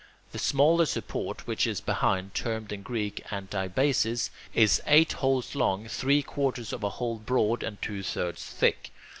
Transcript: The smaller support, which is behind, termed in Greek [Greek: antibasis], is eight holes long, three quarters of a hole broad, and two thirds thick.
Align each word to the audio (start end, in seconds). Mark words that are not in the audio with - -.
The 0.31 0.39
smaller 0.39 0.87
support, 0.87 1.45
which 1.45 1.67
is 1.67 1.79
behind, 1.79 2.33
termed 2.33 2.71
in 2.71 2.81
Greek 2.81 3.17
[Greek: 3.17 3.31
antibasis], 3.31 4.31
is 4.51 4.81
eight 4.87 5.11
holes 5.13 5.53
long, 5.53 5.87
three 5.87 6.23
quarters 6.23 6.73
of 6.73 6.83
a 6.83 6.89
hole 6.89 7.19
broad, 7.19 7.61
and 7.61 7.79
two 7.83 8.01
thirds 8.01 8.43
thick. 8.43 8.89